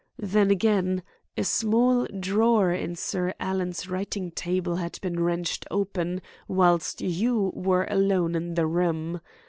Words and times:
Then, 0.17 0.49
again, 0.49 1.03
a 1.37 1.43
small 1.43 2.05
drawer 2.07 2.71
in 2.71 2.95
Sir 2.95 3.35
Alan's 3.39 3.87
writing 3.87 4.31
table 4.31 4.77
had 4.77 4.97
been 5.03 5.19
wrenched 5.19 5.63
open 5.69 6.23
whilst 6.47 7.01
you 7.01 7.51
were 7.53 7.85
alone 7.87 8.33
in 8.33 8.55
the 8.55 8.65
room. 8.65 9.21